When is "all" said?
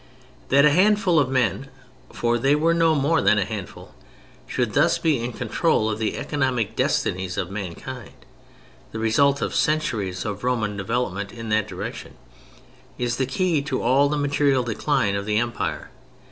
13.83-14.09